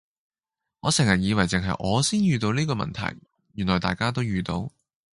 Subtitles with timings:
[0.79, 3.19] 我成日以為淨係我先遇到呢個問題，
[3.53, 4.71] 原來大家都遇到